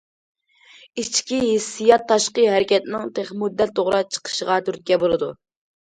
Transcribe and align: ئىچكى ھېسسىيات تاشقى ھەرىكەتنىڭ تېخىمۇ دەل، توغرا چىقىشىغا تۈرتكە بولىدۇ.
ئىچكى 1.01 1.41
ھېسسىيات 1.43 2.07
تاشقى 2.11 2.47
ھەرىكەتنىڭ 2.53 3.05
تېخىمۇ 3.19 3.51
دەل، 3.61 3.75
توغرا 3.81 4.01
چىقىشىغا 4.17 4.61
تۈرتكە 4.71 5.01
بولىدۇ. 5.05 5.29